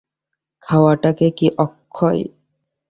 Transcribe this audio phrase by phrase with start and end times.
[0.63, 2.21] খাওয়াটাও কি– অক্ষয়।